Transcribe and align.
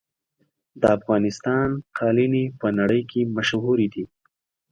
د 0.81 0.83
افغانستان 0.97 1.67
قالینې 1.97 2.45
په 2.59 2.67
نړۍ 2.79 3.01
کې 3.11 3.21
مشهورې 3.35 3.87
دي. 3.93 4.05